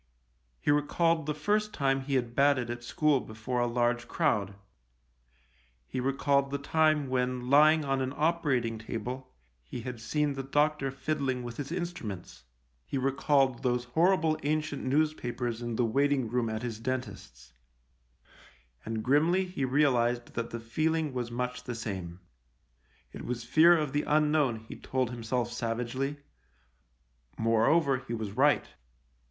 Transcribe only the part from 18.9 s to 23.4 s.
grimly he realised that the feeling was much the same. It